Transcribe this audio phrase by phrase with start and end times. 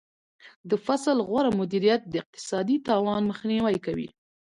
[0.69, 4.07] د فصل غوره مدیریت د اقتصادي تاوان مخنیوی کوي.